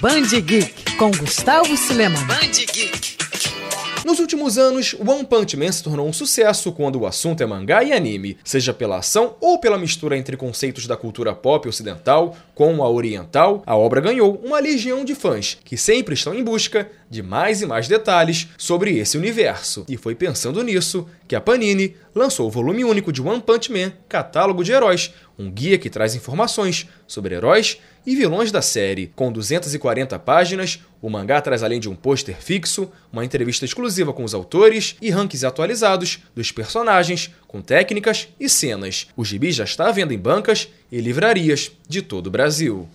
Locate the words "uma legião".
14.44-15.06